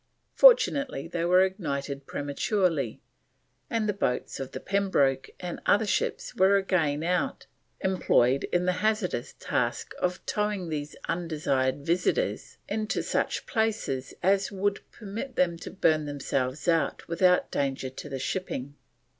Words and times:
Fortunately 0.33 1.07
they 1.07 1.23
were 1.25 1.43
ignited 1.45 2.07
prematurely, 2.07 2.99
and 3.69 3.87
the 3.87 3.93
boats 3.93 4.39
of 4.39 4.51
the 4.51 4.59
Pembroke 4.59 5.29
and 5.39 5.59
other 5.67 5.85
ships 5.85 6.33
were 6.35 6.57
again 6.57 7.03
out, 7.03 7.45
employed 7.81 8.45
in 8.45 8.65
the 8.65 8.71
hazardous 8.81 9.33
task 9.37 9.93
of 9.99 10.25
towing 10.25 10.69
these 10.69 10.95
undesired 11.07 11.85
visitors 11.85 12.57
into 12.67 13.03
such 13.03 13.45
places 13.45 14.15
as 14.23 14.51
would 14.51 14.79
permit 14.91 15.35
them 15.35 15.55
to 15.57 15.69
burn 15.69 16.05
themselves 16.05 16.67
out 16.67 17.07
without 17.07 17.51
danger 17.51 17.91
to 17.91 18.09
the 18.09 18.17
shipping. 18.17 18.73